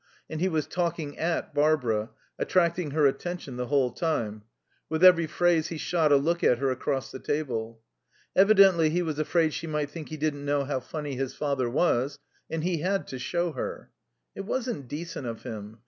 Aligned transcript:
And 0.31 0.41
he 0.41 0.47
was 0.49 0.65
talking 0.65 1.15
at 1.19 1.53
Barbara, 1.53 2.09
attracting 2.39 2.89
her 2.89 3.05
attention 3.05 3.57
the 3.57 3.67
whole 3.67 3.91
time; 3.91 4.41
with 4.89 5.03
every 5.03 5.27
phrase 5.27 5.67
he 5.67 5.77
shot 5.77 6.11
a 6.11 6.15
look 6.15 6.43
at 6.43 6.57
her 6.57 6.71
across 6.71 7.11
the 7.11 7.19
table. 7.19 7.81
Evidently 8.35 8.89
he 8.89 9.03
was 9.03 9.19
afraid 9.19 9.53
she 9.53 9.67
might 9.67 9.91
think 9.91 10.09
he 10.09 10.17
didn't 10.17 10.43
know 10.43 10.63
how 10.65 10.79
funny 10.79 11.15
his 11.17 11.35
father 11.35 11.69
was, 11.69 12.17
and 12.49 12.63
he 12.63 12.77
had 12.79 13.05
to 13.09 13.19
show 13.19 13.51
her. 13.51 13.91
It 14.33 14.41
wasn't 14.41 14.87
decent 14.87 15.27
of 15.27 15.43
him. 15.43 15.77